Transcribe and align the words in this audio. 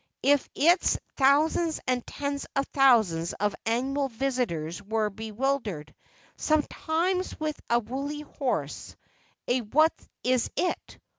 If 0.23 0.49
its 0.55 0.97
thousands 1.15 1.79
and 1.85 2.03
tens 2.07 2.47
of 2.55 2.65
thousands 2.69 3.33
of 3.33 3.53
annual 3.67 4.07
visitors 4.07 4.81
were 4.81 5.11
bewildered 5.11 5.93
sometimes 6.37 7.39
with 7.39 7.61
a 7.69 7.77
Woolly 7.77 8.21
Horse, 8.21 8.95
a 9.47 9.61
What 9.61 9.93
is 10.23 10.49
It? 10.55 10.97